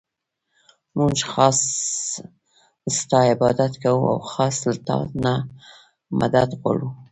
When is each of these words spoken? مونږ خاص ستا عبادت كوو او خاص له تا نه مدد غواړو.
مونږ 0.97 1.17
خاص 1.31 1.59
ستا 2.97 3.19
عبادت 3.31 3.73
كوو 3.83 4.05
او 4.13 4.19
خاص 4.31 4.55
له 4.67 4.73
تا 4.87 4.95
نه 5.23 5.33
مدد 6.19 6.49
غواړو. 6.59 6.89